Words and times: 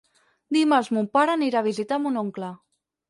Dimarts 0.57 0.89
mon 0.97 1.09
pare 1.17 1.35
anirà 1.39 1.59
a 1.61 1.67
visitar 1.69 2.03
mon 2.07 2.19
oncle. 2.23 2.51